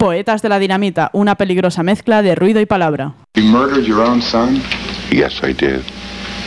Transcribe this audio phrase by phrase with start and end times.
[0.00, 3.12] Poetas de la Dinamita, una peligrosa mezcla de ruido y palabra.
[3.34, 4.62] You murdered your own son?
[5.10, 5.82] Yes, I did.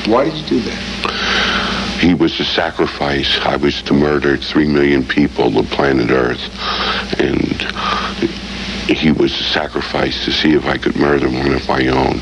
[0.08, 2.00] Why did you do that?
[2.02, 3.40] He was a sacrifice.
[3.46, 6.42] I was to murder three million people, the planet Earth.
[7.20, 7.62] And
[8.90, 12.22] he was a sacrifice to see if I could murder one of my own.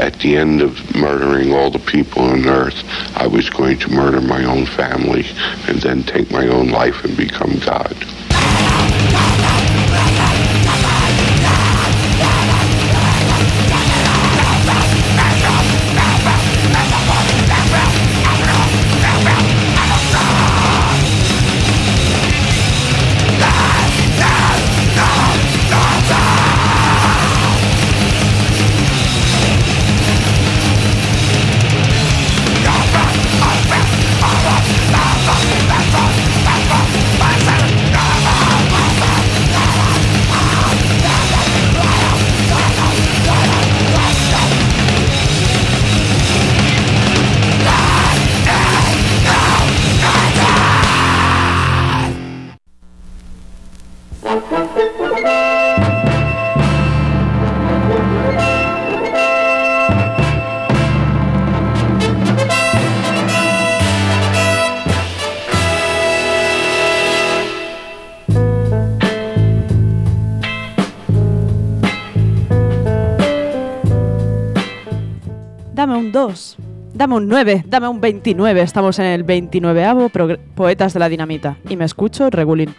[0.00, 2.82] At the end of murdering all the people on Earth,
[3.14, 5.26] I was going to murder my own family
[5.68, 7.94] and then take my own life and become God.
[77.04, 78.62] Dame un 9, dame un 29.
[78.62, 81.58] Estamos en el 29avo progr- Poetas de la Dinamita.
[81.68, 82.74] Y me escucho regulín.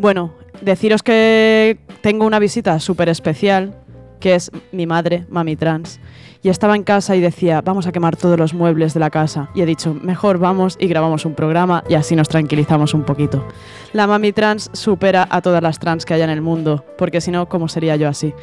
[0.00, 3.76] Bueno, deciros que tengo una visita súper especial,
[4.18, 6.00] que es mi madre, Mami Trans.
[6.42, 9.48] Y estaba en casa y decía, vamos a quemar todos los muebles de la casa.
[9.54, 13.46] Y he dicho, mejor vamos y grabamos un programa y así nos tranquilizamos un poquito.
[13.92, 17.30] La Mami Trans supera a todas las trans que haya en el mundo, porque si
[17.30, 18.34] no, ¿cómo sería yo así?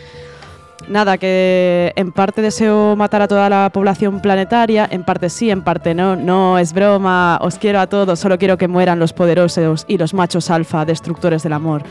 [0.87, 5.61] Nada, que en parte deseo matar a toda la población planetaria, en parte sí, en
[5.61, 6.15] parte no.
[6.15, 10.13] No, es broma, os quiero a todos, solo quiero que mueran los poderosos y los
[10.13, 11.83] machos alfa, destructores del amor.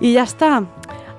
[0.00, 0.64] Y ya está.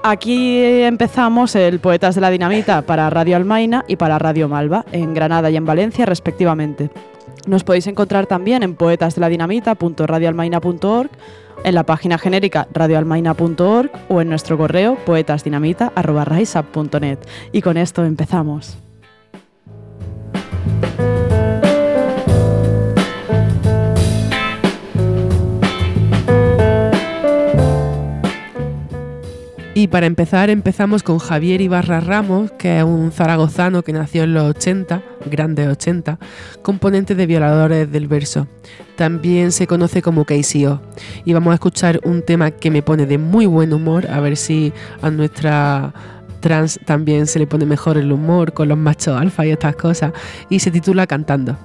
[0.04, 5.14] Aquí empezamos el Poetas de la Dinamita para Radio Almaina y para Radio Malva, en
[5.14, 6.90] Granada y en Valencia respectivamente.
[7.48, 11.10] Nos podéis encontrar también en poetasdeladinamita.radioalmaina.org,
[11.64, 17.20] en la página genérica radioalmaina.org o en nuestro correo poetasdinamita.riseup.net.
[17.52, 18.80] Y con esto empezamos.
[29.78, 34.34] Y para empezar, empezamos con Javier Ibarra Ramos, que es un zaragozano que nació en
[34.34, 36.18] los 80, grandes 80,
[36.64, 38.48] componente de Violadores del Verso.
[38.96, 40.82] También se conoce como KCO.
[41.26, 44.36] Y vamos a escuchar un tema que me pone de muy buen humor, a ver
[44.36, 44.74] si
[45.04, 45.94] a nuestra
[46.40, 50.12] trans también se le pone mejor el humor con los machos alfa y estas cosas.
[50.50, 51.56] Y se titula Cantando.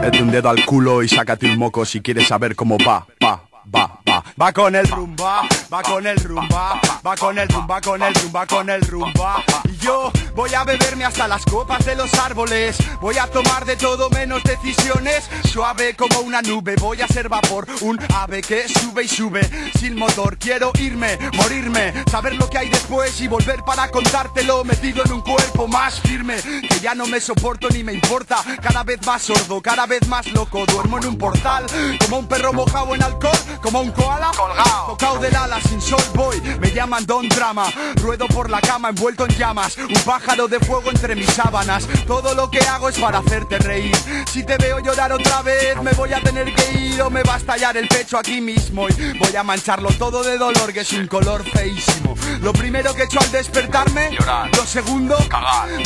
[0.00, 3.42] Mete un dedo al culo y sácate un moco si quieres saber cómo va, va,
[3.74, 3.99] va,
[4.40, 4.52] va.
[4.52, 5.42] Con el rumba,
[5.72, 9.44] va con el rumba, va con el rumba, con el rumba, con el rumba.
[9.64, 12.76] Y yo voy a beberme hasta las copas de los árboles.
[13.00, 15.30] Voy a tomar de todo menos decisiones.
[15.44, 17.66] Suave como una nube, voy a ser vapor.
[17.80, 20.36] Un ave que sube y sube sin motor.
[20.36, 24.64] Quiero irme, morirme, saber lo que hay después y volver para contártelo.
[24.64, 28.38] Metido en un cuerpo más firme, que ya no me soporto ni me importa.
[28.60, 30.66] Cada vez más sordo, cada vez más loco.
[30.66, 31.66] Duermo en un portal,
[32.04, 34.86] como un perro mojado en alcohol, como un koala colgado.
[34.86, 37.66] Tocado del ala sin sol voy, me llaman Don Drama.
[37.96, 41.86] Ruedo por la cama envuelto en llamas, un pájaro de fuego entre mis sábanas.
[42.06, 43.96] Todo lo que hago es para hacerte reír.
[44.30, 47.34] Si te veo llorar otra vez, me voy a tener que ir o me va
[47.34, 48.88] a estallar el pecho aquí mismo.
[48.88, 52.14] Y voy a mancharlo todo de dolor, que es un color feísimo.
[52.40, 54.16] Lo primero que he hecho al despertarme,
[54.56, 55.18] lo segundo,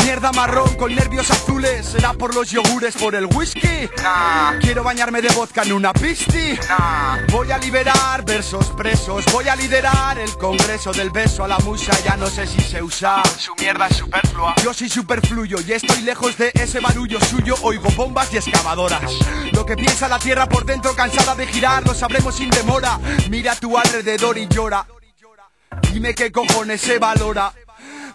[0.04, 1.84] mierda marrón con nervios azules.
[1.86, 3.88] ¿Será por los yogures, por el whisky?
[4.60, 6.56] Quiero bañarme de vodka en una pisti.
[7.32, 9.24] Voy a liberar versos presos.
[9.32, 11.92] Voy a liderar el congreso del beso a la musa.
[12.04, 13.22] Ya no sé si se usa.
[13.36, 14.54] Su mierda es superflua.
[14.62, 17.56] Yo soy superfluyo y estoy lejos de ese barullo suyo.
[17.62, 19.12] Oigo bombas y excavadoras.
[19.52, 23.00] Lo que piensa la tierra por dentro, cansada de girar, lo sabremos sin demora.
[23.28, 24.86] Mira a tu alrededor y llora.
[25.82, 27.52] Dime qué cojones se valora.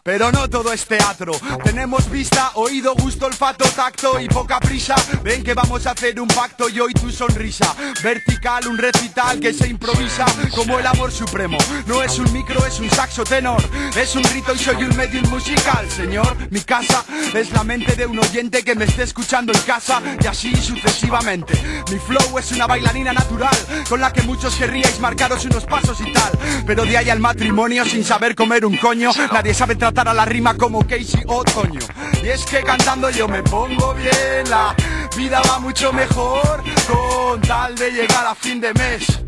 [0.03, 1.33] Pero no todo es teatro.
[1.63, 4.95] Tenemos vista, oído, gusto, olfato, tacto y poca prisa.
[5.23, 7.75] Ven que vamos a hacer un pacto, yo y tu sonrisa.
[8.03, 10.25] Vertical, un recital que se improvisa
[10.55, 11.57] como el amor supremo.
[11.85, 13.61] No es un micro, es un saxo tenor.
[13.95, 16.37] Es un grito y soy un medium musical, señor.
[16.49, 17.03] Mi casa
[17.33, 21.53] es la mente de un oyente que me esté escuchando en casa y así sucesivamente.
[21.91, 23.57] Mi flow es una bailarina natural
[23.87, 26.31] con la que muchos querríais marcaros unos pasos y tal.
[26.65, 30.25] Pero de ahí al matrimonio sin saber comer un coño, nadie sabe tratar a la
[30.25, 31.79] rima como Casey Otoño.
[32.23, 34.75] Y es que cantando yo me pongo bien, la
[35.17, 39.19] vida va mucho mejor con tal de llegar a fin de mes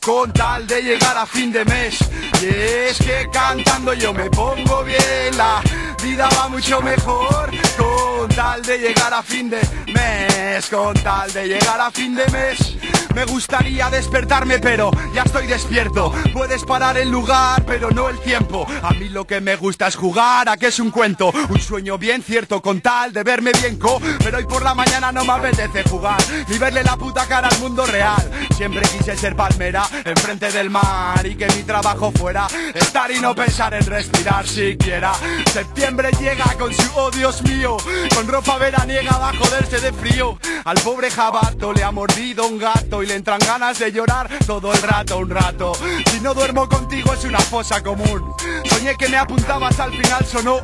[0.00, 1.98] con tal de llegar a fin de mes.
[2.40, 5.60] Y es que cantando yo me pongo bien, la
[6.00, 9.60] vida va mucho mejor con tal de llegar a fin de
[9.92, 12.95] mes, con tal de llegar a fin de mes.
[13.16, 16.12] Me gustaría despertarme, pero ya estoy despierto.
[16.34, 18.66] Puedes parar el lugar, pero no el tiempo.
[18.82, 21.32] A mí lo que me gusta es jugar, a que es un cuento.
[21.48, 24.02] Un sueño bien cierto, con tal de verme bien co.
[24.18, 27.58] Pero hoy por la mañana no me apetece jugar, ni verle la puta cara al
[27.58, 28.30] mundo real.
[28.54, 33.34] Siempre quise ser palmera, enfrente del mar, y que mi trabajo fuera estar y no
[33.34, 35.14] pensar en respirar siquiera.
[35.54, 37.78] Septiembre llega con su oh Dios mío,
[38.14, 40.38] con ropa veraniega va a joderse de frío.
[40.66, 44.72] Al pobre jabato le ha mordido un gato y le entran ganas de llorar todo
[44.72, 45.72] el rato, un rato.
[46.10, 48.34] Si no duermo contigo es una fosa común.
[48.68, 50.58] Soñé que me apuntabas al final sonó.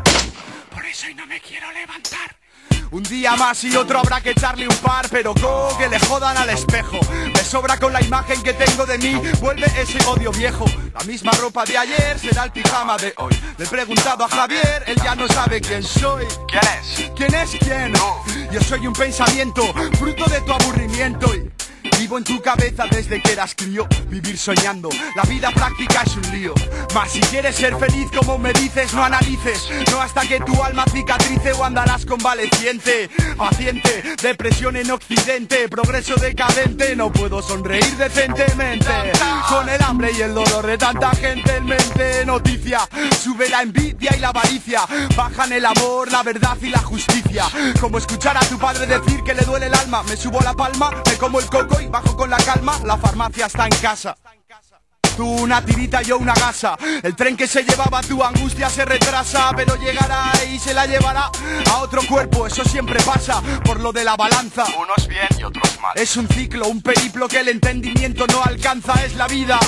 [0.71, 2.37] Por eso hoy no me quiero levantar.
[2.91, 6.37] Un día más y otro habrá que echarle un par, pero co que le jodan
[6.37, 6.99] al espejo.
[7.33, 10.67] Me sobra con la imagen que tengo de mí, vuelve ese odio viejo.
[10.93, 13.33] La misma ropa de ayer será el pijama de hoy.
[13.57, 16.27] Le he preguntado a Javier, él ya no sabe quién soy.
[16.49, 17.11] ¿Quién es?
[17.17, 17.95] ¿Quién es quién?
[18.53, 19.63] Yo soy un pensamiento,
[19.99, 21.35] fruto de tu aburrimiento.
[21.35, 21.51] Y
[22.03, 24.89] Vivo en tu cabeza desde que eras crío, vivir soñando.
[25.15, 26.53] La vida práctica es un lío.
[26.97, 29.69] Mas si quieres ser feliz como me dices, no analices.
[29.89, 33.09] No hasta que tu alma cicatrice o andarás convaleciente.
[33.37, 36.97] Paciente, depresión en occidente, progreso decadente.
[36.97, 39.13] No puedo sonreír decentemente.
[39.49, 42.27] Con el hambre y el dolor de tanta gente en mente.
[42.27, 42.81] Noticia,
[43.23, 44.81] sube la envidia y la avaricia.
[45.17, 47.45] Bajan el amor, la verdad y la justicia.
[47.81, 50.03] Como escuchar a tu padre decir que le duele el alma.
[50.03, 53.47] Me subo la palma, me como el coco y bajo con la calma, la farmacia
[53.47, 54.17] está en casa.
[55.17, 56.75] Tú una tirita, yo una gasa.
[57.03, 61.31] El tren que se llevaba tu angustia se retrasa, pero llegará y se la llevará
[61.71, 62.47] a otro cuerpo.
[62.47, 64.65] Eso siempre pasa por lo de la balanza.
[64.79, 65.93] Unos bien y otros mal.
[65.97, 69.61] Es un ciclo, un periplo que el entendimiento no alcanza, es la vida.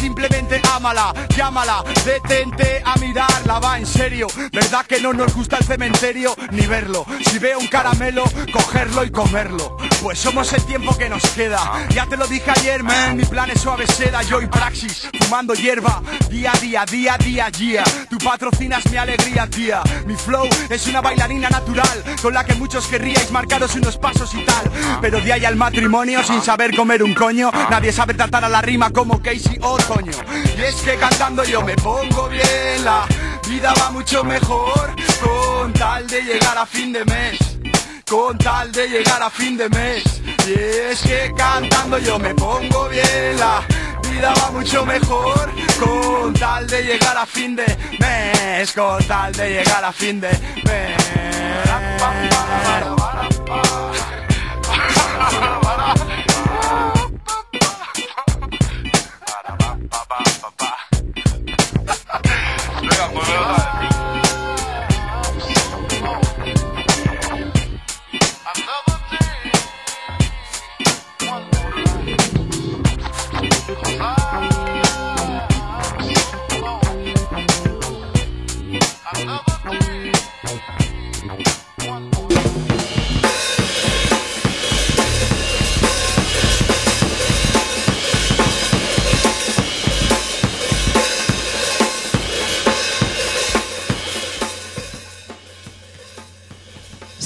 [0.00, 4.26] Simplemente ámala, llámala, detente a mirarla, va en serio.
[4.52, 7.06] ¿Verdad que no nos gusta el cementerio ni verlo?
[7.24, 9.76] Si veo un caramelo, cogerlo y comerlo.
[10.02, 11.86] Pues somos el tiempo que nos queda.
[11.90, 15.54] Ya te lo dije ayer, man, mi plan es suave seda, yo y praxis, fumando
[15.54, 17.84] hierba, día a día, día a día, día.
[18.10, 19.80] Tú patrocinas mi alegría, tía.
[20.04, 24.44] Mi flow es una bailarina natural, con la que muchos querríais marcaros unos pasos y
[24.44, 24.70] tal.
[25.00, 28.60] Pero de ahí al matrimonio, sin saber comer un coño, nadie sabe tratar a la
[28.60, 30.12] rima como Casey Otoño.
[30.58, 33.06] Y es que cantando yo me pongo bien, la
[33.48, 37.51] vida va mucho mejor, con tal de llegar a fin de mes
[38.12, 40.04] con tal de llegar a fin de mes.
[40.46, 43.62] Y es que cantando yo me pongo bien, la
[44.02, 45.50] vida va mucho mejor,
[45.80, 47.64] con tal de llegar a fin de
[47.98, 50.92] mes, con tal de llegar a fin de mes.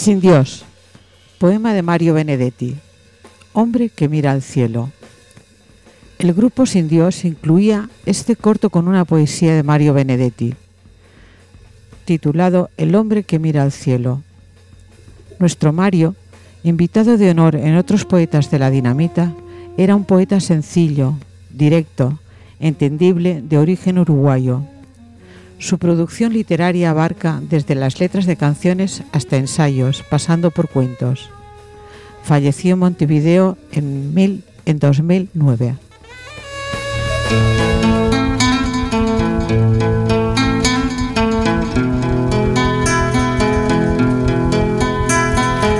[0.06, 0.64] Sin Dios.
[1.40, 2.76] Poema de Mario Benedetti.
[3.52, 4.92] Hombre que mira al cielo.
[6.20, 10.54] El grupo Sin Dios incluía este corto con una poesía de Mario Benedetti,
[12.04, 14.22] titulado El hombre que mira al cielo.
[15.40, 16.14] Nuestro Mario,
[16.62, 19.34] invitado de honor en otros poetas de la dinamita,
[19.76, 21.14] era un poeta sencillo,
[21.50, 22.20] directo,
[22.60, 24.62] entendible, de origen uruguayo.
[25.58, 31.30] Su producción literaria abarca desde las letras de canciones hasta ensayos, pasando por cuentos.
[32.22, 35.76] Falleció en Montevideo en, mil, en 2009.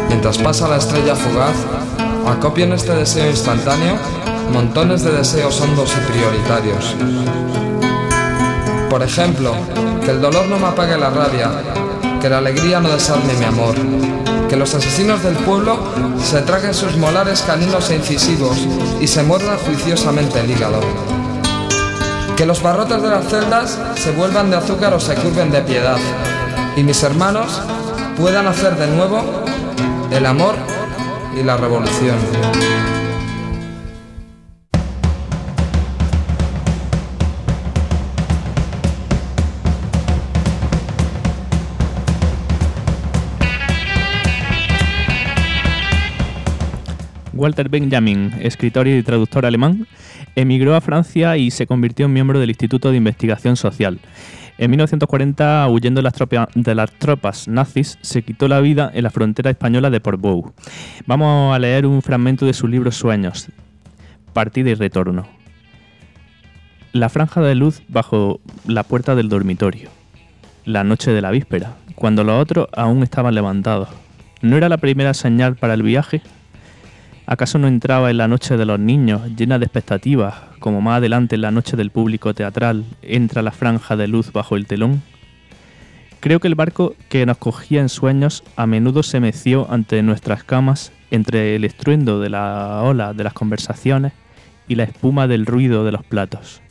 [0.09, 1.57] Mientras pasa la estrella fugaz,
[2.27, 3.99] acopian este deseo instantáneo
[4.53, 7.66] montones de deseos hondos y prioritarios
[8.91, 9.53] por ejemplo,
[10.05, 11.51] que el dolor no me apague la rabia,
[12.21, 13.75] que la alegría no desarme mi amor,
[14.49, 15.79] que los asesinos del pueblo
[16.23, 18.57] se traguen sus molares caninos e incisivos
[19.01, 20.81] y se muerdan juiciosamente el hígado.
[22.37, 25.99] Que los barrotes de las celdas se vuelvan de azúcar o se curven de piedad,
[26.77, 27.61] y mis hermanos
[28.17, 29.45] puedan hacer de nuevo
[30.11, 30.55] el amor
[31.39, 32.17] y la revolución.
[47.37, 49.87] Walter Benjamin, escritor y traductor alemán,
[50.35, 54.01] emigró a Francia y se convirtió en miembro del Instituto de Investigación Social.
[54.59, 59.91] En 1940, huyendo de las, tropas nazis, se quitó la vida en la frontera española
[59.91, 60.55] de Portbou.
[61.07, 63.49] Vamos a leer un fragmento de su libro Sueños,
[64.33, 65.29] Partida y Retorno.
[66.93, 69.91] La franja de luz bajo la puerta del dormitorio.
[70.65, 73.91] La noche de la víspera, cuando los otros aún estaban levantados.
[74.41, 76.23] ¿No era la primera señal para el viaje?
[77.29, 81.35] ¿Acaso no entraba en la noche de los niños, llena de expectativas, como más adelante
[81.35, 85.03] en la noche del público teatral entra la franja de luz bajo el telón?
[86.21, 90.45] Creo que el barco que nos cogía en sueños a menudo se meció ante nuestras
[90.45, 94.13] camas entre el estruendo de la ola de las conversaciones
[94.69, 96.63] y la espuma del ruido de los platos.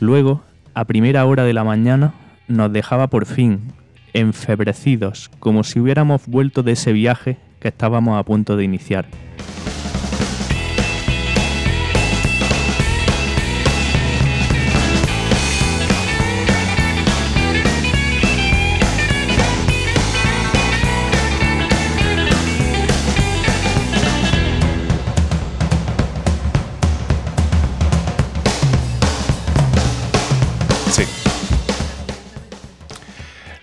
[0.00, 0.42] Luego,
[0.74, 2.12] a primera hora de la mañana,
[2.48, 3.72] nos dejaba por fin,
[4.14, 9.06] enfebrecidos, como si hubiéramos vuelto de ese viaje que estábamos a punto de iniciar.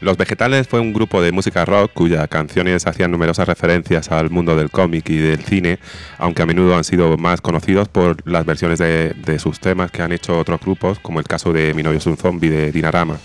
[0.03, 4.57] Los Vegetales fue un grupo de música rock cuyas canciones hacían numerosas referencias al mundo
[4.57, 5.79] del cómic y del cine,
[6.17, 10.11] aunque a menudo han sido más conocidos por las versiones de, sus temas que han
[10.11, 13.17] hecho otros grupos, como el caso de Mi novio es un zombie de Dinarama.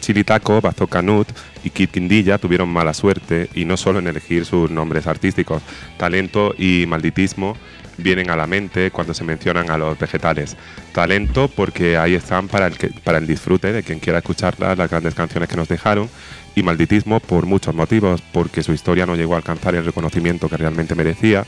[0.00, 1.28] Chili Taco, Bazooka Nut
[1.64, 5.60] y Kid Quindilla tuvieron mala suerte y no solo en elegir sus nombres artísticos,
[5.98, 7.58] talento y malditismo
[7.98, 10.56] vienen a la mente cuando se mencionan a los vegetales.
[10.92, 14.90] Talento porque ahí están para el, que- para el disfrute de quien quiera escucharlas, las
[14.90, 16.08] grandes canciones que nos dejaron,
[16.54, 20.56] y malditismo por muchos motivos, porque su historia no llegó a alcanzar el reconocimiento que
[20.56, 21.44] realmente merecía,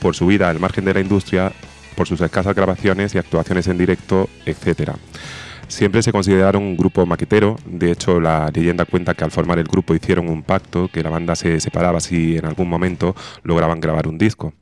[0.00, 1.52] por su vida al margen de la industria,
[1.94, 4.92] por sus escasas grabaciones y actuaciones en directo, etc.
[5.68, 9.66] Siempre se consideraron un grupo maquetero, de hecho la leyenda cuenta que al formar el
[9.66, 14.06] grupo hicieron un pacto, que la banda se separaba si en algún momento lograban grabar
[14.06, 14.52] un disco.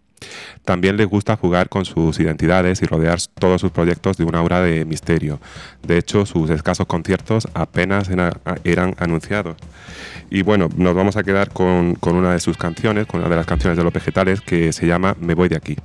[0.65, 4.61] También les gusta jugar con sus identidades y rodear todos sus proyectos de una aura
[4.63, 5.41] de misterio.
[5.83, 9.57] De hecho, sus escasos conciertos apenas era- eran anunciados.
[10.31, 13.37] Y bueno, nos vamos a quedar con, con una de sus canciones, con una de
[13.37, 15.77] las canciones de los vegetales, que se llama Me voy de aquí.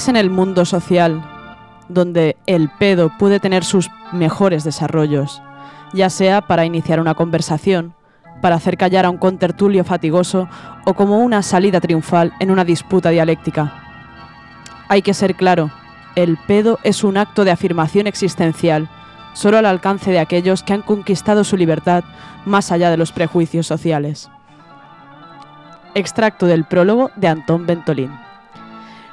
[0.00, 1.22] Es en el mundo social
[1.90, 5.42] donde el pedo puede tener sus mejores desarrollos,
[5.92, 7.92] ya sea para iniciar una conversación,
[8.40, 10.48] para hacer callar a un contertulio fatigoso
[10.86, 13.74] o como una salida triunfal en una disputa dialéctica.
[14.88, 15.70] Hay que ser claro,
[16.16, 18.88] el pedo es un acto de afirmación existencial,
[19.34, 22.04] solo al alcance de aquellos que han conquistado su libertad
[22.46, 24.30] más allá de los prejuicios sociales.
[25.94, 28.29] Extracto del prólogo de Antón Ventolín.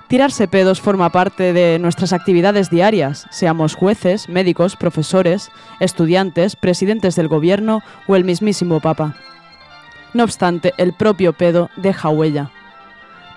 [0.07, 7.27] Tirarse pedos forma parte de nuestras actividades diarias, seamos jueces, médicos, profesores, estudiantes, presidentes del
[7.27, 9.15] gobierno o el mismísimo Papa.
[10.13, 12.51] No obstante, el propio pedo deja huella.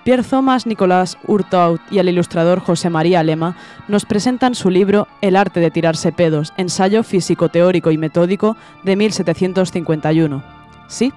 [0.04, 3.56] Pierre Thomas, Nicolás Hurtaut y el ilustrador José María Lema
[3.88, 10.42] nos presentan su libro El arte de tirarse pedos, ensayo físico-teórico y metódico de 1751.
[10.86, 11.12] Sí,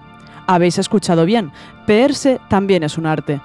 [0.48, 1.52] habéis escuchado bien,
[1.86, 3.40] peerse también es un arte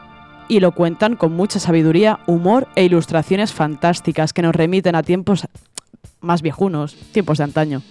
[0.48, 5.46] y lo cuentan con mucha sabiduría, humor e ilustraciones fantásticas que nos remiten a tiempos
[6.20, 7.82] más viejunos, tiempos de antaño.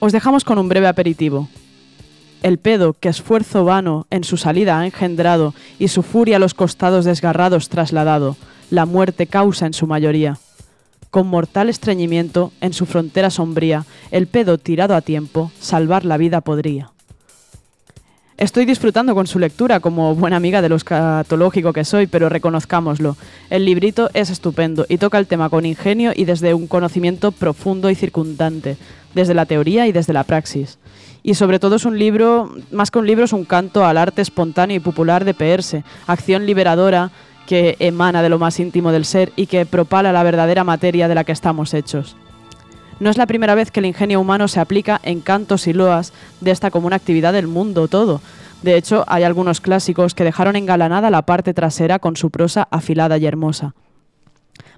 [0.00, 1.48] Os dejamos con un breve aperitivo.
[2.42, 6.54] El pedo que esfuerzo vano en su salida ha engendrado y su furia a los
[6.54, 8.36] costados desgarrados trasladado,
[8.70, 10.38] la muerte causa en su mayoría.
[11.10, 16.40] Con mortal estreñimiento, en su frontera sombría, el pedo tirado a tiempo, salvar la vida
[16.40, 16.91] podría.
[18.38, 23.16] Estoy disfrutando con su lectura como buena amiga de lo escatológico que soy, pero reconozcámoslo.
[23.50, 27.90] El librito es estupendo y toca el tema con ingenio y desde un conocimiento profundo
[27.90, 28.78] y circundante,
[29.14, 30.78] desde la teoría y desde la praxis.
[31.22, 34.22] Y sobre todo es un libro, más que un libro, es un canto al arte
[34.22, 37.10] espontáneo y popular de peerse, acción liberadora
[37.46, 41.14] que emana de lo más íntimo del ser y que propala la verdadera materia de
[41.14, 42.16] la que estamos hechos.
[43.02, 46.12] No es la primera vez que el ingenio humano se aplica en cantos y loas
[46.40, 48.20] de esta común actividad del mundo todo.
[48.62, 53.18] De hecho, hay algunos clásicos que dejaron engalanada la parte trasera con su prosa afilada
[53.18, 53.74] y hermosa.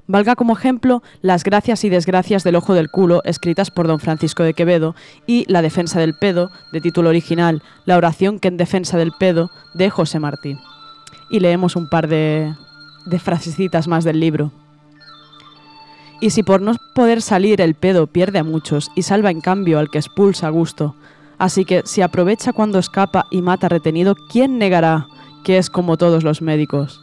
[0.07, 4.43] Valga como ejemplo Las gracias y desgracias del ojo del culo, escritas por don Francisco
[4.43, 4.95] de Quevedo,
[5.27, 9.51] y La defensa del pedo, de título original, La oración que en defensa del pedo,
[9.75, 10.57] de José Martí.
[11.29, 12.55] Y leemos un par de,
[13.05, 14.64] de frasecitas más del libro.
[16.25, 19.79] Y si por no poder salir el pedo pierde a muchos y salva en cambio
[19.79, 20.95] al que expulsa a gusto,
[21.37, 25.07] así que si aprovecha cuando escapa y mata retenido, ¿quién negará
[25.45, 27.03] que es como todos los médicos?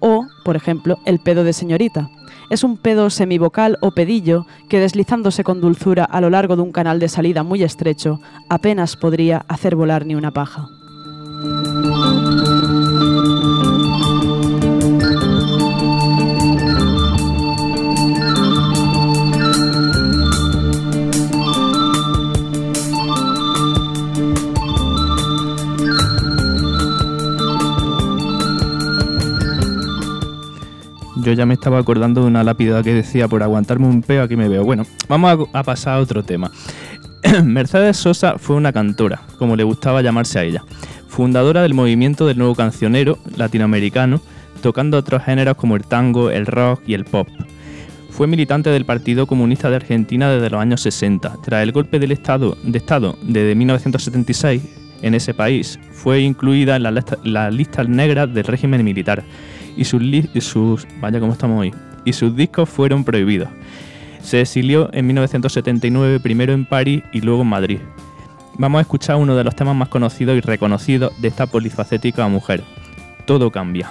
[0.00, 2.10] O, por ejemplo, el pedo de señorita.
[2.50, 6.72] Es un pedo semivocal o pedillo que deslizándose con dulzura a lo largo de un
[6.72, 10.79] canal de salida muy estrecho, apenas podría hacer volar ni una paja.
[31.30, 34.34] Yo ya me estaba acordando de una lápida que decía por aguantarme un peo aquí
[34.34, 34.64] me veo.
[34.64, 36.50] Bueno, vamos a, pasar a otro tema.
[37.44, 40.64] Mercedes Sosa fue una cantora, como le gustaba llamarse a ella,
[41.06, 44.20] fundadora del movimiento del nuevo cancionero latinoamericano,
[44.60, 47.28] tocando otros géneros como el tango, el rock y el pop.
[48.08, 51.36] Fue militante del Partido Comunista de Argentina desde los años 60.
[51.44, 54.62] Tras el golpe del estado, de Estado de 1976
[55.02, 59.22] en ese país, fue incluida en la lista, la lista negra del régimen militar
[59.76, 60.02] y sus,
[60.40, 61.72] sus vaya estamos hoy
[62.04, 63.48] y sus discos fueron prohibidos.
[64.22, 67.78] Se exilió en 1979 primero en París y luego en Madrid.
[68.58, 72.62] Vamos a escuchar uno de los temas más conocidos y reconocidos de esta polifacética mujer.
[73.26, 73.90] Todo cambia.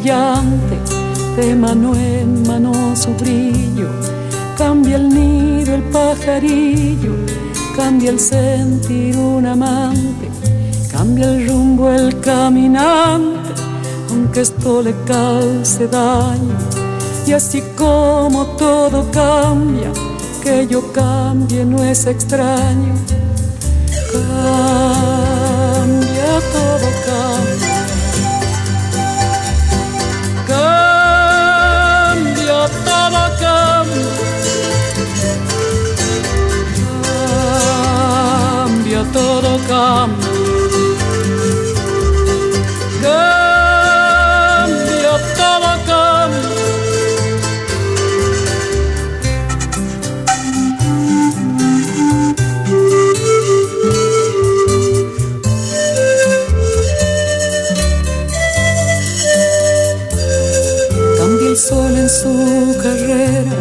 [0.00, 3.88] De mano en mano su brillo.
[4.56, 7.12] Cambia el nido, el pajarillo,
[7.76, 10.30] cambia el sentir un amante.
[10.90, 13.52] Cambia el rumbo, el caminante,
[14.10, 16.56] aunque esto le cause daño.
[17.26, 19.92] Y así como todo cambia,
[20.42, 22.94] que yo cambie no es extraño.
[24.10, 25.52] Cambia
[26.54, 26.88] todo.
[27.04, 27.51] Cambia
[39.12, 40.28] todo, cambia.
[43.02, 46.40] Cambia todo, cambia.
[61.18, 63.52] Cambia el sol en su carrera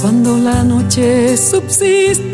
[0.00, 2.33] cuando la noche subsiste.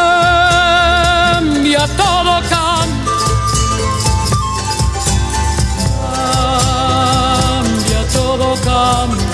[1.97, 3.11] Todo, cambia.
[6.71, 9.27] Cambia todo, cambia.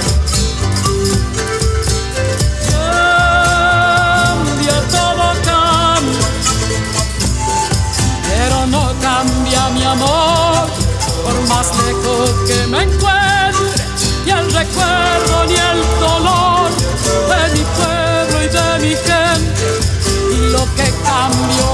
[3.88, 6.28] Cambia todo, cambia.
[8.28, 10.67] Pero no cambia mi amor,
[11.24, 13.84] por más lejos que me encuentre,
[14.26, 16.70] ni el recuerdo ni el dolor
[17.30, 19.67] de mi pueblo y de mi gente.
[20.34, 21.67] Y lo que cambió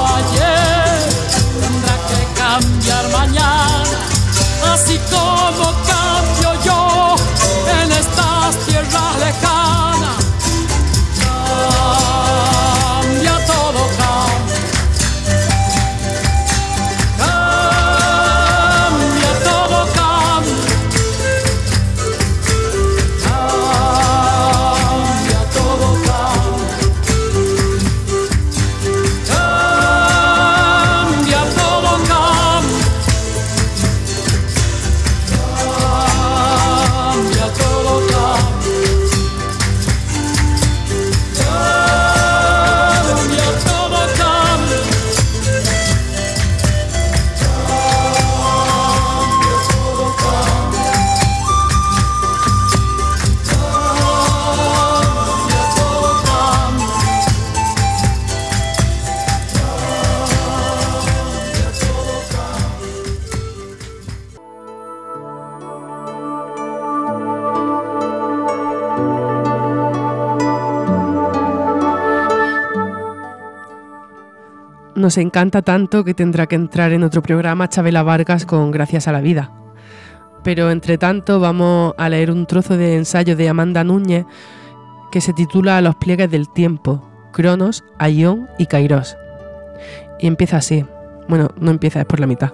[4.73, 7.15] así como cambio yo
[7.81, 10.32] en estas tierras lejanas.
[75.03, 79.11] Nos encanta tanto que tendrá que entrar en otro programa Chabela Vargas con Gracias a
[79.11, 79.51] la Vida.
[80.45, 84.25] Pero entre tanto vamos a leer un trozo de ensayo de Amanda Núñez
[85.11, 89.17] que se titula Los pliegues del tiempo, Cronos, Aion y Kairos.
[90.21, 90.85] Y empieza así.
[91.27, 92.53] Bueno, no empieza, es por la mitad.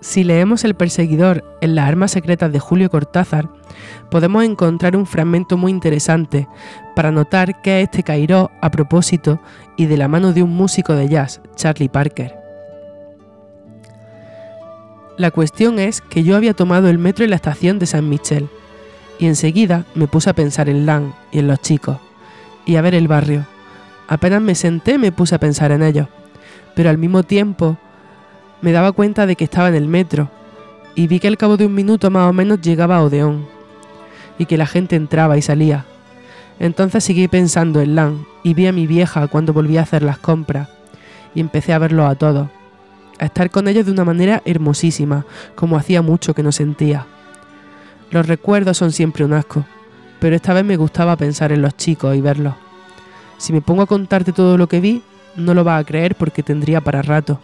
[0.00, 3.50] Si leemos El perseguidor en las armas secretas de Julio Cortázar,
[4.10, 6.46] podemos encontrar un fragmento muy interesante
[6.94, 9.40] para notar que es este Cairo a propósito
[9.76, 12.34] y de la mano de un músico de jazz, Charlie Parker.
[15.18, 18.48] La cuestión es que yo había tomado el metro en la estación de San Michel
[19.18, 21.98] y enseguida me puse a pensar en Lan y en los chicos
[22.66, 23.46] y a ver el barrio.
[24.08, 26.08] Apenas me senté me puse a pensar en ellos,
[26.74, 27.78] pero al mismo tiempo
[28.60, 30.30] me daba cuenta de que estaba en el metro
[30.94, 33.55] y vi que al cabo de un minuto más o menos llegaba a Odeón
[34.38, 35.84] y que la gente entraba y salía.
[36.58, 40.18] Entonces seguí pensando en Lan y vi a mi vieja cuando volví a hacer las
[40.18, 40.68] compras
[41.34, 42.48] y empecé a verlos a todos,
[43.18, 47.06] a estar con ellos de una manera hermosísima, como hacía mucho que no sentía.
[48.10, 49.64] Los recuerdos son siempre un asco,
[50.18, 52.54] pero esta vez me gustaba pensar en los chicos y verlos.
[53.36, 55.02] Si me pongo a contarte todo lo que vi,
[55.36, 57.40] no lo vas a creer porque tendría para rato.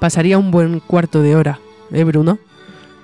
[0.00, 1.58] Pasaría un buen cuarto de hora,
[1.90, 2.38] ¿eh, Bruno?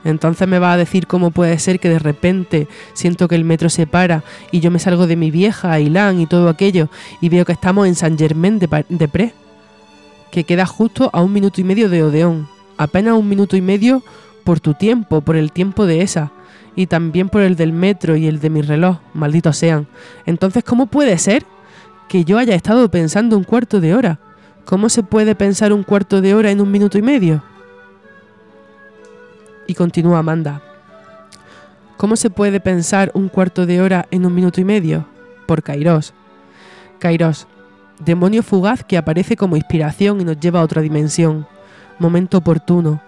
[0.05, 3.69] Entonces me va a decir cómo puede ser que de repente siento que el metro
[3.69, 6.89] se para y yo me salgo de mi vieja, Ailán y todo aquello
[7.21, 9.33] y veo que estamos en San Germain de, de Prés,
[10.31, 14.03] que queda justo a un minuto y medio de Odeón, apenas un minuto y medio
[14.45, 16.33] por tu tiempo, por el tiempo de esa
[16.75, 19.87] y también por el del metro y el de mi reloj, malditos sean.
[20.27, 21.45] Entonces, ¿cómo puede ser
[22.09, 24.19] que yo haya estado pensando un cuarto de hora?
[24.65, 27.43] ¿Cómo se puede pensar un cuarto de hora en un minuto y medio?
[29.75, 30.63] Continúa Amanda.
[31.97, 35.07] ¿Cómo se puede pensar un cuarto de hora en un minuto y medio?
[35.47, 36.15] Por Kairos.
[36.99, 37.47] Kairos,
[38.01, 41.47] demonio fugaz que aparece como inspiración y nos lleva a otra dimensión.
[41.99, 43.01] Momento oportuno,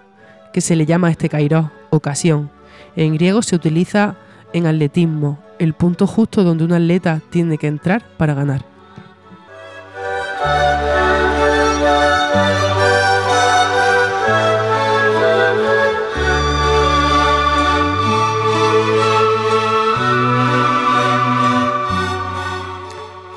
[0.53, 2.49] que se le llama a este Kairos, ocasión.
[2.95, 4.15] En griego se utiliza
[4.53, 8.63] en atletismo, el punto justo donde un atleta tiene que entrar para ganar.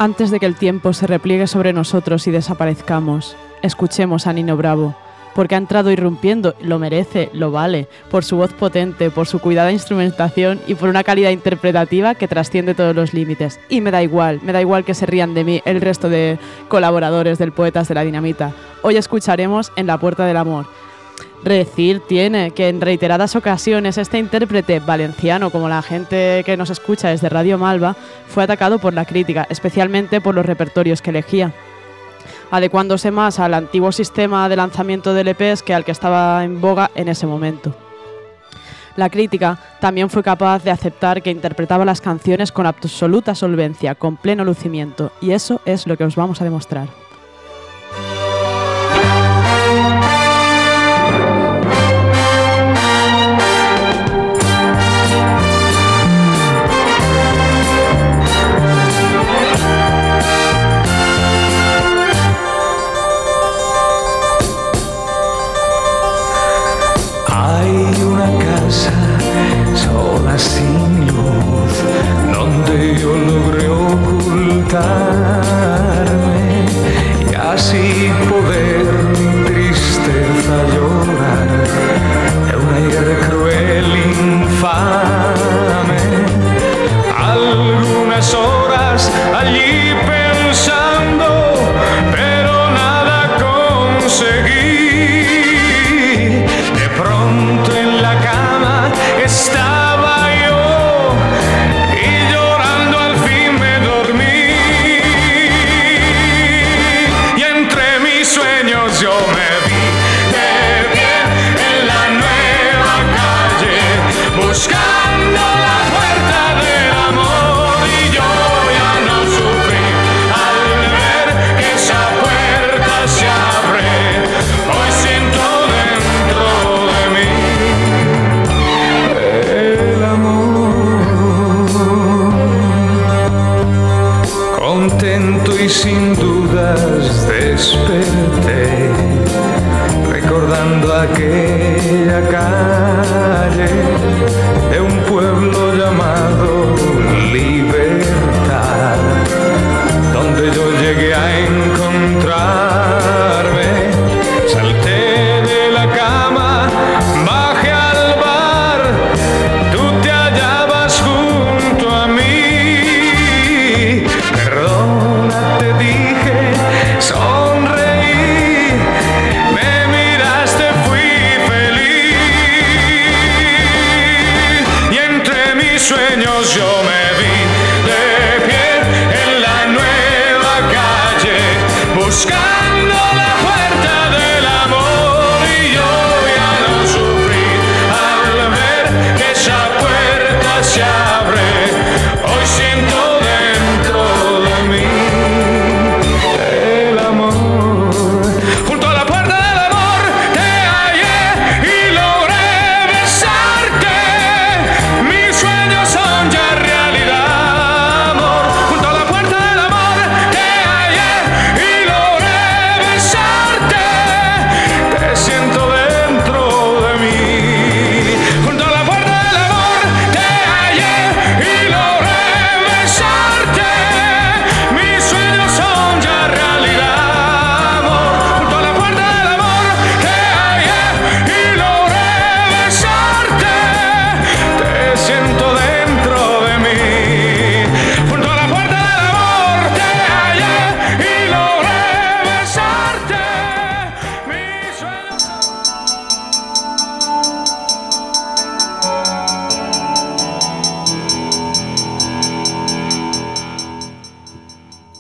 [0.01, 4.95] Antes de que el tiempo se repliegue sobre nosotros y desaparezcamos, escuchemos a Nino Bravo,
[5.35, 9.73] porque ha entrado irrumpiendo, lo merece, lo vale, por su voz potente, por su cuidada
[9.73, 13.59] instrumentación y por una calidad interpretativa que trasciende todos los límites.
[13.69, 16.39] Y me da igual, me da igual que se rían de mí el resto de
[16.69, 18.53] colaboradores del Poetas de la Dinamita.
[18.83, 20.67] Hoy escucharemos En la Puerta del Amor.
[21.45, 27.09] Decir tiene que en reiteradas ocasiones este intérprete valenciano, como la gente que nos escucha
[27.09, 27.97] desde Radio Malva,
[28.27, 31.53] fue atacado por la crítica, especialmente por los repertorios que elegía,
[32.51, 36.91] adecuándose más al antiguo sistema de lanzamiento de LPs que al que estaba en boga
[36.95, 37.75] en ese momento.
[38.97, 44.17] La crítica también fue capaz de aceptar que interpretaba las canciones con absoluta solvencia, con
[44.17, 47.08] pleno lucimiento, y eso es lo que os vamos a demostrar.
[74.81, 75.08] 가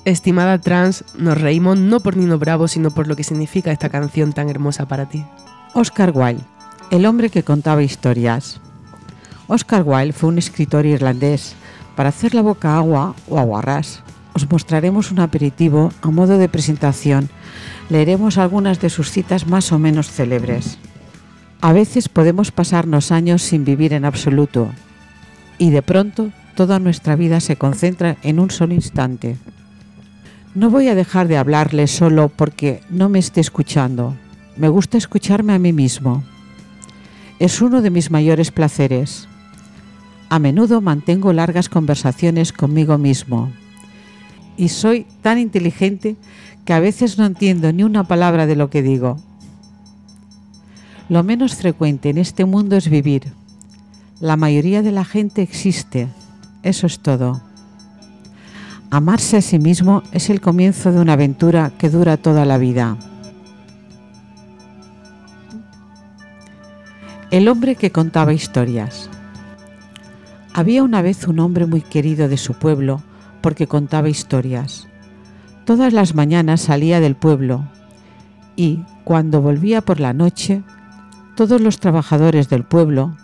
[0.08, 4.32] Estimada trans, nos reímos no por Nino Bravo, sino por lo que significa esta canción
[4.32, 5.22] tan hermosa para ti.
[5.74, 6.42] Oscar Wilde,
[6.90, 8.58] el hombre que contaba historias.
[9.48, 11.56] Oscar Wilde fue un escritor irlandés.
[11.94, 17.28] Para hacer la boca agua o aguarrás, os mostraremos un aperitivo a modo de presentación.
[17.90, 20.78] Leeremos algunas de sus citas más o menos célebres.
[21.60, 24.70] A veces podemos pasarnos años sin vivir en absoluto
[25.58, 29.36] y de pronto toda nuestra vida se concentra en un solo instante.
[30.58, 34.16] No voy a dejar de hablarle solo porque no me esté escuchando.
[34.56, 36.24] Me gusta escucharme a mí mismo.
[37.38, 39.28] Es uno de mis mayores placeres.
[40.28, 43.52] A menudo mantengo largas conversaciones conmigo mismo.
[44.56, 46.16] Y soy tan inteligente
[46.64, 49.16] que a veces no entiendo ni una palabra de lo que digo.
[51.08, 53.32] Lo menos frecuente en este mundo es vivir.
[54.18, 56.08] La mayoría de la gente existe.
[56.64, 57.47] Eso es todo.
[58.90, 62.96] Amarse a sí mismo es el comienzo de una aventura que dura toda la vida.
[67.30, 69.10] El hombre que contaba historias.
[70.54, 73.02] Había una vez un hombre muy querido de su pueblo
[73.42, 74.88] porque contaba historias.
[75.66, 77.66] Todas las mañanas salía del pueblo
[78.56, 80.62] y, cuando volvía por la noche,
[81.36, 83.14] todos los trabajadores del pueblo,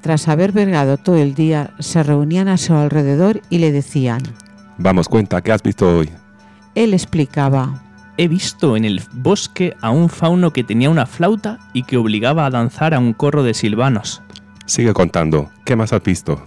[0.00, 4.22] tras haber vergado todo el día, se reunían a su alrededor y le decían,
[4.78, 6.10] Vamos, cuenta, ¿qué has visto hoy?
[6.74, 7.82] él explicaba,
[8.18, 12.46] He visto en el bosque a un fauno que tenía una flauta y que obligaba
[12.46, 14.22] a danzar a un corro de silvanos.
[14.64, 16.42] Sigue contando, ¿qué más has visto?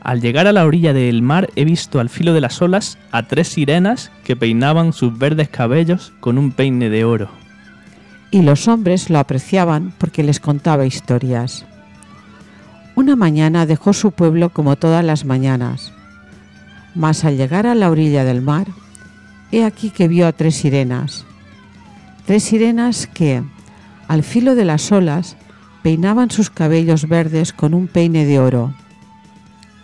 [0.00, 3.24] Al llegar a la orilla del mar he visto al filo de las olas a
[3.24, 7.28] tres sirenas que peinaban sus verdes cabellos con un peine de oro.
[8.30, 11.64] y los hombres lo apreciaban porque les contaba historias.
[12.94, 15.92] Una mañana dejó su pueblo como todas las mañanas,
[16.96, 18.66] mas al llegar a la orilla del mar,
[19.52, 21.24] he aquí que vio a tres sirenas.
[22.24, 23.44] Tres sirenas que,
[24.08, 25.36] al filo de las olas,
[25.82, 28.74] peinaban sus cabellos verdes con un peine de oro.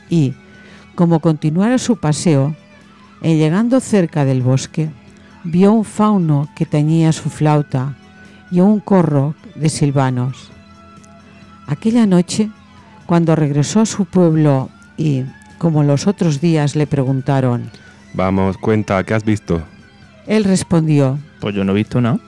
[0.08, 0.34] Y,
[0.94, 2.56] como continuara su paseo,
[3.20, 4.90] en llegando cerca del bosque,
[5.44, 7.94] vio un fauno que tañía su flauta
[8.50, 10.50] y un corro de silvanos.
[11.66, 12.50] Aquella noche,
[13.06, 15.24] cuando regresó a su pueblo y,
[15.62, 17.70] como los otros días, le preguntaron,
[18.14, 19.62] Vamos, cuenta, ¿qué has visto?
[20.26, 22.18] él respondió, Pues yo no he visto nada.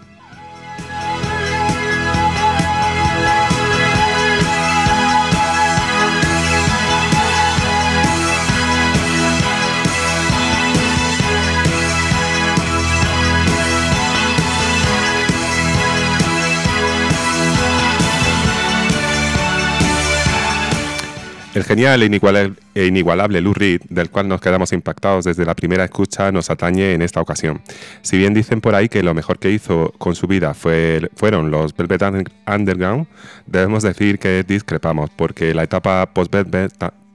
[21.54, 25.54] El genial e inigualable, e inigualable Lou Reed, del cual nos quedamos impactados desde la
[25.54, 27.62] primera escucha, nos atañe en esta ocasión.
[28.02, 31.52] Si bien dicen por ahí que lo mejor que hizo con su vida fue, fueron
[31.52, 33.06] los Velvet Under- Underground,
[33.46, 36.72] debemos decir que discrepamos, porque la etapa post-Velvet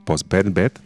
[0.09, 0.79] post-Velvet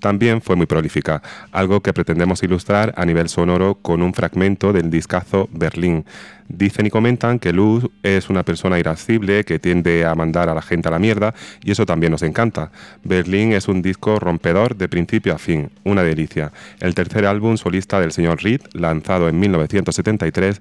[0.00, 4.90] también fue muy prolífica, algo que pretendemos ilustrar a nivel sonoro con un fragmento del
[4.90, 6.04] discazo Berlín.
[6.46, 10.62] Dicen y comentan que Luz es una persona irascible que tiende a mandar a la
[10.62, 12.70] gente a la mierda y eso también nos encanta.
[13.02, 16.52] Berlín es un disco rompedor de principio a fin, una delicia.
[16.78, 20.60] El tercer álbum solista del señor Reed, lanzado en 1973,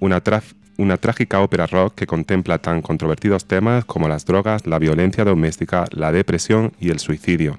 [0.00, 4.78] una, traf- una trágica ópera rock que contempla tan controvertidos temas como las drogas, la
[4.78, 7.58] violencia doméstica, la depresión y el suicidio.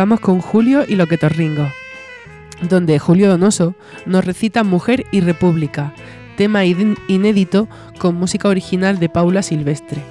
[0.00, 1.68] Vamos con Julio y lo que torringo,
[2.62, 3.74] donde Julio Donoso
[4.06, 5.92] nos recita Mujer y República,
[6.38, 10.02] tema inédito con música original de Paula Silvestre.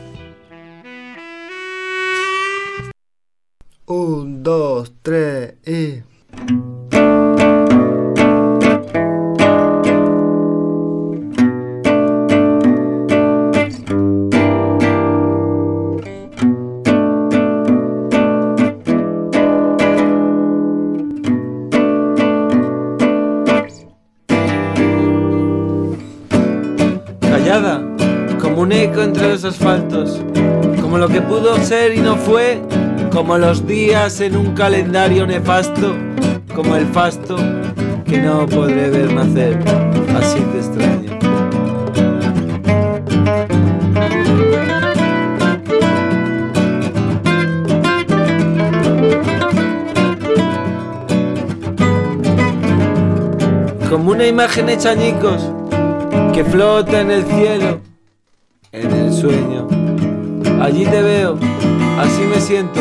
[3.88, 6.04] Un, dos, tres y...
[29.42, 30.20] los asfaltos,
[30.82, 32.62] como lo que pudo ser y no fue,
[33.10, 35.96] como los días en un calendario nefasto,
[36.54, 37.38] como el fasto
[38.06, 39.58] que no podré ver nacer,
[40.18, 41.20] así te extraño.
[53.90, 55.50] Como una imagen hecha añicos
[56.34, 57.89] que flota en el cielo,
[60.62, 61.38] Allí te veo,
[62.00, 62.80] así me siento,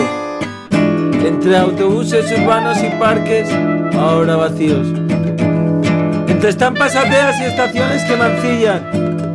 [1.27, 3.51] entre autobuses urbanos y parques
[3.99, 4.87] ahora vacíos,
[6.29, 9.27] entre estampas ateas y estaciones que mancillan,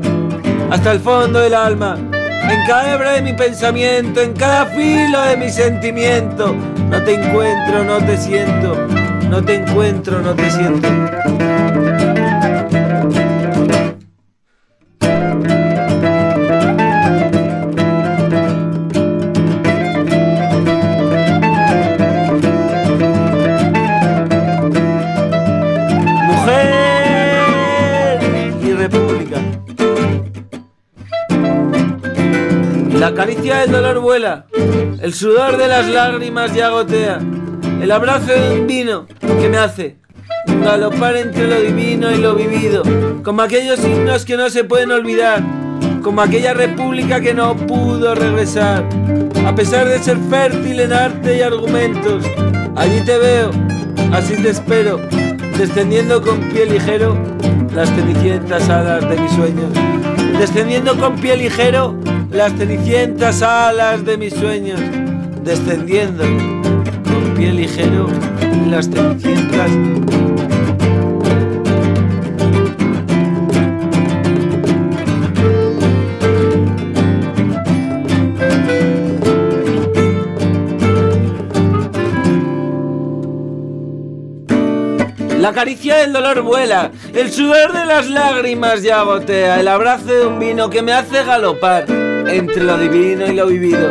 [0.71, 5.35] hasta el fondo del alma, en cada hebra de mi pensamiento, en cada filo de
[5.35, 6.55] mi sentimiento.
[6.89, 8.87] No te encuentro, no te siento,
[9.29, 10.87] no te encuentro, no te siento.
[34.13, 37.19] El sudor de las lágrimas ya gotea,
[37.81, 39.95] el abrazo de un vino que me hace
[40.63, 42.83] galopar entre lo divino y lo vivido,
[43.23, 45.41] como aquellos himnos que no se pueden olvidar,
[46.03, 48.87] como aquella república que no pudo regresar,
[49.47, 52.23] a pesar de ser fértil en arte y argumentos.
[52.75, 53.49] Allí te veo,
[54.11, 54.99] así te espero,
[55.57, 57.17] descendiendo con pie ligero
[57.73, 59.73] las cenicientas alas de mis sueños,
[60.37, 61.97] descendiendo con pie ligero
[62.33, 64.79] las cenicientas alas de mis sueños,
[65.43, 66.23] descendiendo
[67.03, 68.07] con pie ligero
[68.67, 69.69] las cenicientas.
[85.39, 90.25] La caricia del dolor vuela, el sudor de las lágrimas ya gotea, el abrazo de
[90.25, 93.89] un vino que me hace galopar entre lo divino y lo vivido.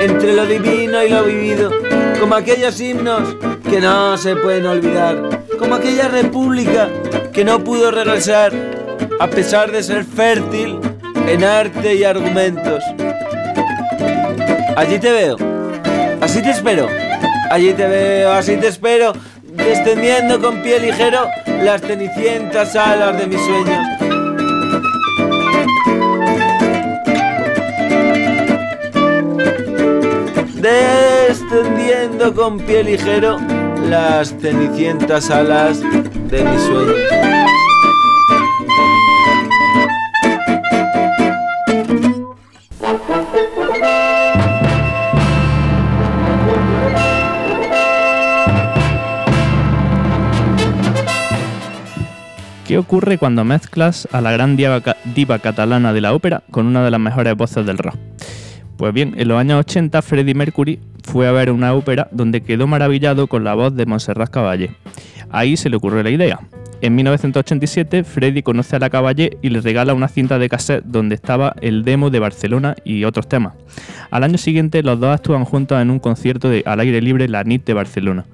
[0.00, 1.70] entre lo divino y lo vivido,
[2.18, 3.36] como aquellos himnos
[3.68, 6.88] que no se pueden olvidar, como aquella república
[7.32, 8.52] que no pudo regresar,
[9.18, 10.80] a pesar de ser fértil
[11.28, 12.82] en arte y argumentos.
[14.74, 15.36] Allí te veo,
[16.22, 16.88] así te espero,
[17.50, 19.12] allí te veo, así te espero,
[19.42, 21.28] descendiendo con pie ligero
[21.62, 24.19] las cenicientas alas de mis sueños.
[32.34, 33.38] Con pie ligero
[33.86, 36.96] las cenicientas alas de mis sueños.
[52.66, 54.80] ¿Qué ocurre cuando mezclas a la gran diva,
[55.14, 57.96] diva catalana de la ópera con una de las mejores voces del rock?
[58.78, 60.80] Pues bien, en los años 80 Freddie Mercury
[61.10, 64.76] fue a ver una ópera donde quedó maravillado con la voz de Montserrat Caballé.
[65.28, 66.38] Ahí se le ocurrió la idea.
[66.82, 71.16] En 1987, Freddie conoce a la Caballé y le regala una cinta de cassette donde
[71.16, 73.54] estaba el demo de Barcelona y otros temas.
[74.12, 77.42] Al año siguiente, los dos actúan juntos en un concierto de al aire libre la
[77.42, 78.26] NIT de Barcelona.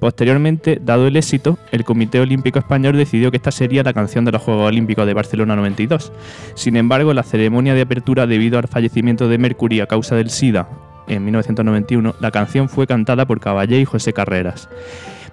[0.00, 4.32] Posteriormente, dado el éxito, el Comité Olímpico Español decidió que esta sería la canción de
[4.32, 6.12] los Juegos Olímpicos de Barcelona 92.
[6.56, 10.68] Sin embargo, la ceremonia de apertura, debido al fallecimiento de Mercury a causa del SIDA
[11.08, 14.68] en 1991, la canción fue cantada por Caballé y José Carreras.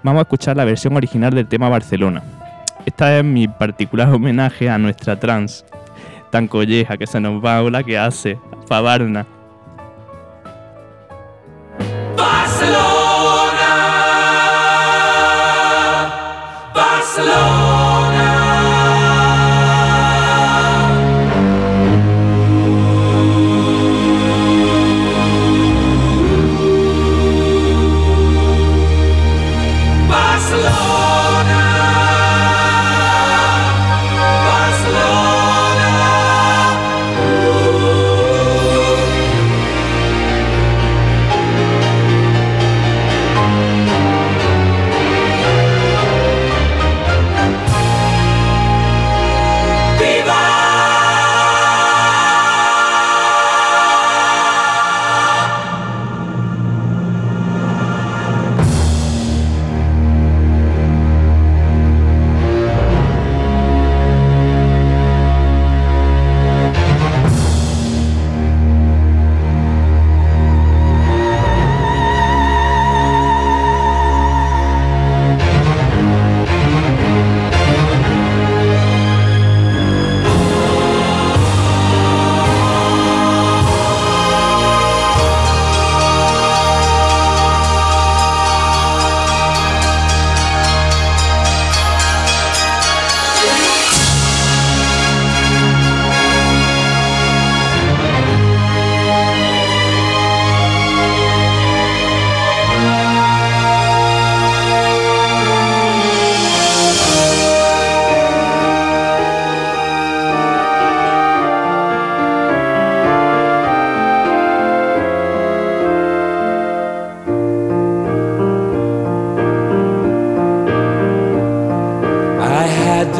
[0.02, 2.22] Vamos a escuchar la versión original del tema Barcelona.
[2.86, 5.64] Esta es mi particular homenaje a nuestra trans,
[6.30, 9.26] tan colleja que se nos va o la que hace, Fabarna.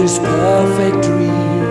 [0.05, 1.65] This perfect dream.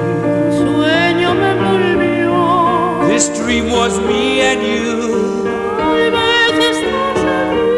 [0.57, 3.07] Sueño me volvió.
[3.07, 5.45] This dream was me and you.
[5.77, 7.73] Tal vez estás aquí.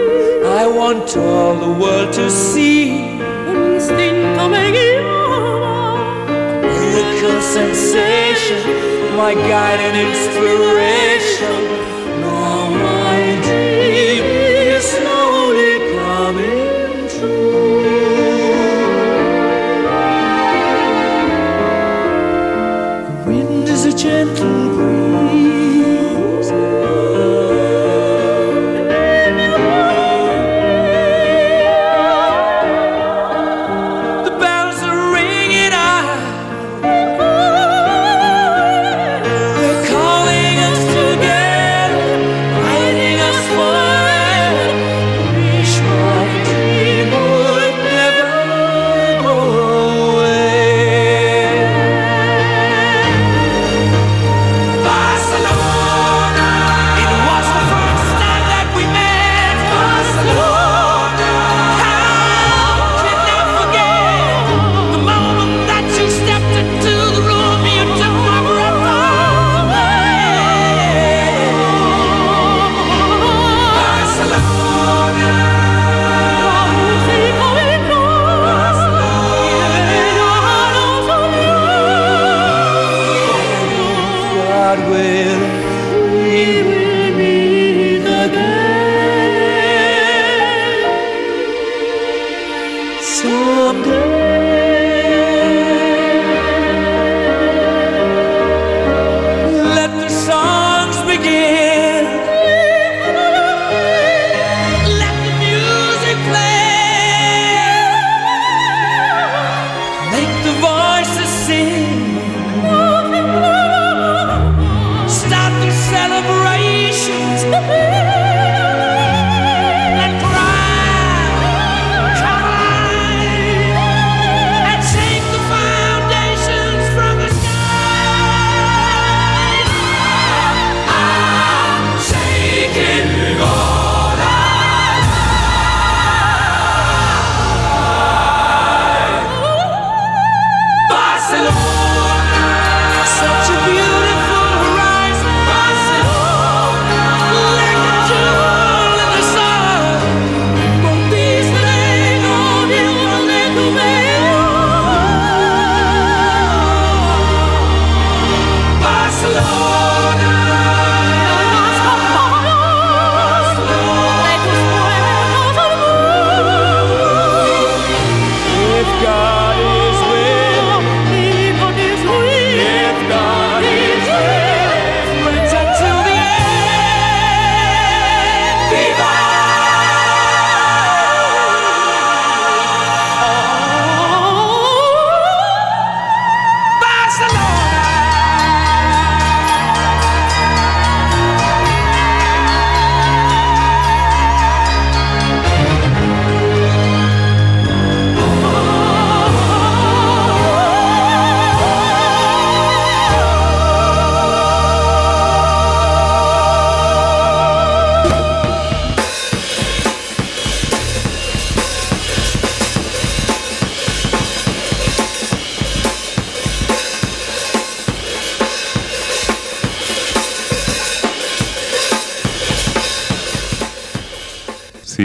[0.61, 3.19] I want all the world to see.
[3.51, 5.75] Instinto me guiaba.
[6.63, 8.63] Miracle sensation,
[9.17, 11.04] my guide and inspiration.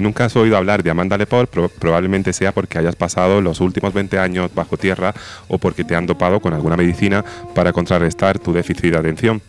[0.00, 3.60] Si nunca has oído hablar de Amanda Lepore, pro- probablemente sea porque hayas pasado los
[3.60, 5.12] últimos 20 años bajo tierra
[5.46, 7.22] o porque te han dopado con alguna medicina
[7.54, 9.42] para contrarrestar tu déficit de atención.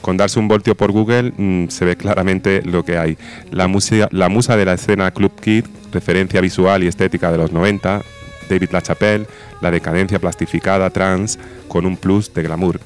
[0.00, 3.18] Con darse un voltio por Google mm, se ve claramente lo que hay.
[3.50, 3.68] La,
[4.12, 8.00] la musa de la escena Club Kid, referencia visual y estética de los 90,
[8.48, 9.26] David LaChapelle,
[9.60, 12.80] la decadencia plastificada trans con un plus de glamour.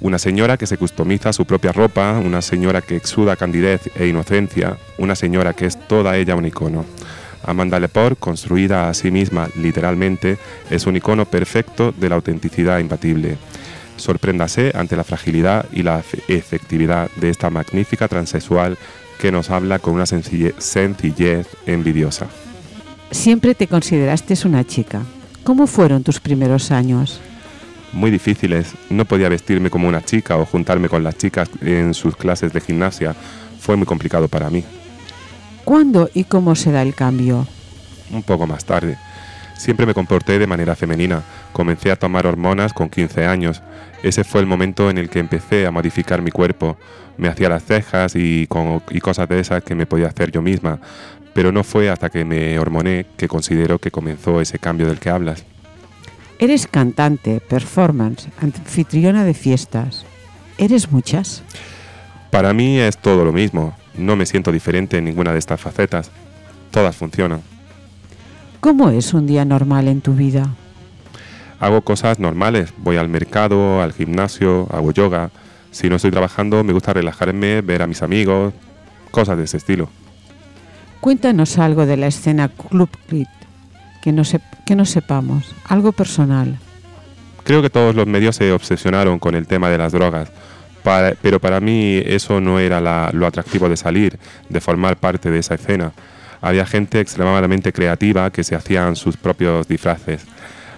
[0.00, 4.76] Una señora que se customiza su propia ropa, una señora que exuda candidez e inocencia,
[4.96, 6.84] una señora que es toda ella un icono.
[7.44, 10.38] Amanda Lepore, construida a sí misma literalmente,
[10.70, 13.38] es un icono perfecto de la autenticidad imbatible.
[13.96, 18.78] Sorpréndase ante la fragilidad y la efe- efectividad de esta magnífica transexual
[19.20, 22.26] que nos habla con una sencille- sencillez envidiosa.
[23.10, 25.02] Siempre te consideraste una chica.
[25.42, 27.20] ¿Cómo fueron tus primeros años?
[27.92, 28.74] Muy difíciles.
[28.90, 32.60] No podía vestirme como una chica o juntarme con las chicas en sus clases de
[32.60, 33.14] gimnasia.
[33.60, 34.64] Fue muy complicado para mí.
[35.64, 37.46] ¿Cuándo y cómo se da el cambio?
[38.10, 38.96] Un poco más tarde.
[39.56, 41.22] Siempre me comporté de manera femenina.
[41.52, 43.60] Comencé a tomar hormonas con 15 años.
[44.02, 46.76] Ese fue el momento en el que empecé a modificar mi cuerpo.
[47.16, 50.40] Me hacía las cejas y, con- y cosas de esas que me podía hacer yo
[50.40, 50.78] misma.
[51.34, 55.10] Pero no fue hasta que me hormoné que considero que comenzó ese cambio del que
[55.10, 55.44] hablas.
[56.38, 60.04] Eres cantante, performance, anfitriona de fiestas.
[60.56, 61.42] ¿Eres muchas?
[62.30, 63.74] Para mí es todo lo mismo.
[63.96, 66.10] No me siento diferente en ninguna de estas facetas.
[66.70, 67.42] Todas funcionan.
[68.60, 70.54] ¿Cómo es un día normal en tu vida?
[71.58, 72.72] Hago cosas normales.
[72.78, 75.30] Voy al mercado, al gimnasio, hago yoga.
[75.72, 78.54] Si no estoy trabajando, me gusta relajarme, ver a mis amigos,
[79.10, 79.88] cosas de ese estilo.
[81.00, 83.28] Cuéntanos algo de la escena Club Crit,
[84.02, 86.58] que no, sep- que no sepamos, algo personal.
[87.44, 90.30] Creo que todos los medios se obsesionaron con el tema de las drogas,
[90.82, 94.18] para- pero para mí eso no era la- lo atractivo de salir,
[94.48, 95.92] de formar parte de esa escena.
[96.40, 100.22] Había gente extremadamente creativa que se hacían sus propios disfraces.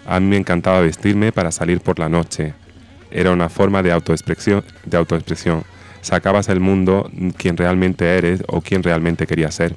[0.07, 2.55] A mí me encantaba vestirme para salir por la noche.
[3.11, 4.65] Era una forma de autoexpresión.
[4.87, 5.65] De autoexpresión.
[6.01, 9.77] Sacabas el mundo quien realmente eres o quien realmente querías ser.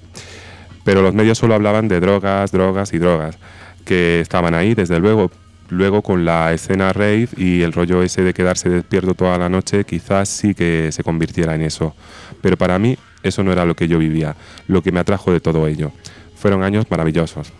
[0.84, 3.38] Pero los medios solo hablaban de drogas, drogas y drogas,
[3.86, 5.32] que estaban ahí desde luego.
[5.70, 9.86] Luego con la escena rave y el rollo ese de quedarse despierto toda la noche,
[9.86, 11.96] quizás sí que se convirtiera en eso.
[12.42, 14.36] Pero para mí eso no era lo que yo vivía,
[14.68, 15.92] lo que me atrajo de todo ello.
[16.36, 17.54] Fueron años maravillosos.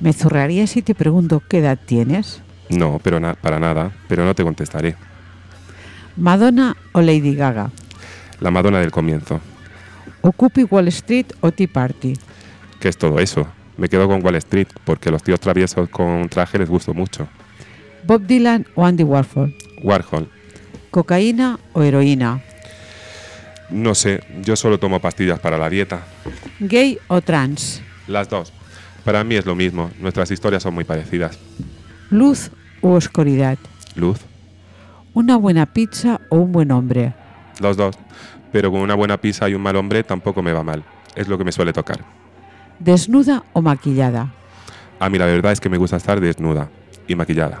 [0.00, 2.42] ¿Me zurraría si te pregunto qué edad tienes?
[2.68, 4.96] No, pero na- para nada, pero no te contestaré.
[6.16, 7.70] ¿Madonna o Lady Gaga?
[8.40, 9.40] La Madonna del comienzo.
[10.26, 12.14] ¿Occupy Wall Street o Tea Party?
[12.80, 13.46] ¿Qué es todo eso?
[13.76, 17.28] Me quedo con Wall Street porque los tíos traviesos con traje les gustó mucho.
[18.04, 19.54] ¿Bob Dylan o Andy Warhol?
[19.84, 20.28] Warhol.
[20.90, 22.40] ¿Cocaína o heroína?
[23.70, 26.04] No sé, yo solo tomo pastillas para la dieta.
[26.58, 27.82] ¿Gay o trans?
[28.08, 28.52] Las dos.
[29.04, 31.38] Para mí es lo mismo, nuestras historias son muy parecidas.
[32.10, 32.50] ¿Luz
[32.80, 33.58] u oscuridad?
[33.94, 34.18] Luz,
[35.14, 37.14] ¿Una buena pizza o un buen hombre?
[37.60, 37.96] los dos.
[38.56, 40.82] Pero con una buena pizza y un mal hombre tampoco me va mal.
[41.14, 42.02] Es lo que me suele tocar.
[42.78, 44.32] ¿Desnuda o maquillada?
[44.98, 46.70] A mí la verdad es que me gusta estar desnuda
[47.06, 47.60] y maquillada.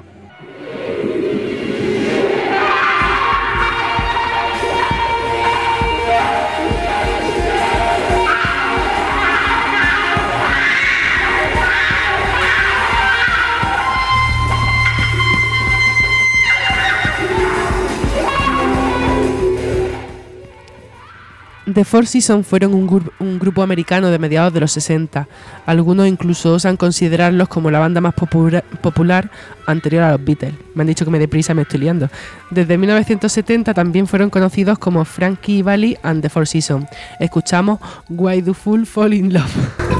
[21.72, 25.26] The Four Seasons fueron un, gru- un grupo americano de mediados de los 60.
[25.66, 29.30] Algunos incluso osan considerarlos como la banda más popular
[29.66, 30.54] anterior a los Beatles.
[30.76, 32.08] Me han dicho que me deprisa, me estoy liando.
[32.50, 36.86] Desde 1970 también fueron conocidos como Frankie Valli and The Four Seasons.
[37.18, 39.50] Escuchamos Why Do Fool Fall in Love.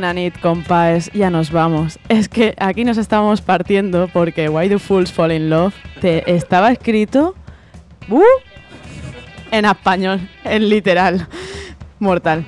[0.00, 1.98] Bonanit, compadres, ya nos vamos.
[2.08, 6.72] Es que aquí nos estamos partiendo porque Why Do Fools Fall in Love te estaba
[6.72, 7.34] escrito
[8.08, 8.22] uh,
[9.50, 11.28] en español, en literal.
[11.98, 12.46] Mortal.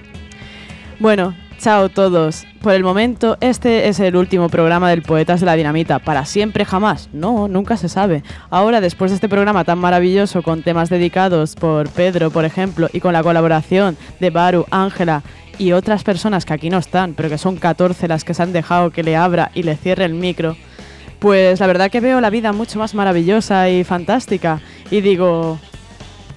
[0.98, 2.44] Bueno, chao todos.
[2.60, 6.00] Por el momento, este es el último programa del Poetas de la Dinamita.
[6.00, 7.08] ¿Para siempre jamás?
[7.12, 8.24] No, nunca se sabe.
[8.50, 12.98] Ahora, después de este programa tan maravilloso con temas dedicados por Pedro, por ejemplo, y
[12.98, 15.22] con la colaboración de Baru, Ángela
[15.56, 18.52] y otras personas que aquí no están, pero que son 14 las que se han
[18.52, 20.56] dejado que le abra y le cierre el micro,
[21.20, 24.60] pues la verdad que veo la vida mucho más maravillosa y fantástica.
[24.90, 25.60] Y digo,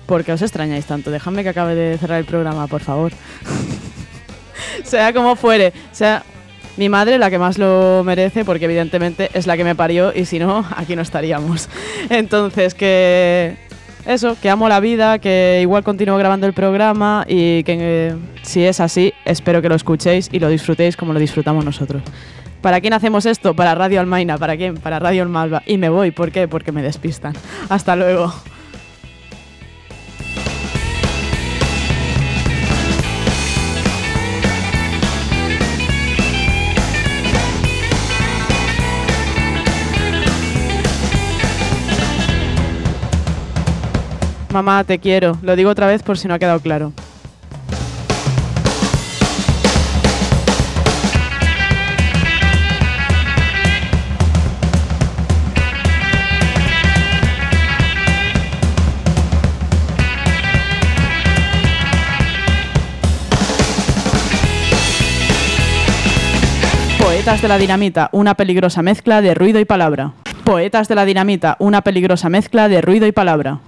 [0.05, 1.09] ¿por qué os extrañáis tanto?
[1.09, 3.11] Dejadme que acabe de cerrar el programa, por favor.
[4.83, 6.23] sea como fuere, sea
[6.77, 10.25] mi madre la que más lo merece porque evidentemente es la que me parió y
[10.25, 11.69] si no, aquí no estaríamos.
[12.09, 13.57] Entonces que
[14.05, 18.63] eso, que amo la vida, que igual continúo grabando el programa y que eh, si
[18.63, 22.03] es así, espero que lo escuchéis y lo disfrutéis como lo disfrutamos nosotros.
[22.61, 23.55] ¿Para quién hacemos esto?
[23.55, 24.39] Para Radio Almaina.
[24.39, 24.75] ¿Para quién?
[24.77, 25.61] Para Radio El Malva.
[25.67, 26.09] Y me voy.
[26.09, 26.47] ¿Por qué?
[26.47, 27.33] Porque me despistan.
[27.69, 28.33] Hasta luego.
[44.55, 45.37] Mamá, te quiero.
[45.41, 46.93] Lo digo otra vez por si no ha quedado claro.
[66.97, 70.13] Poetas de la Dinamita, una peligrosa mezcla de ruido y palabra.
[70.45, 73.59] Poetas de la Dinamita, una peligrosa mezcla de ruido y palabra.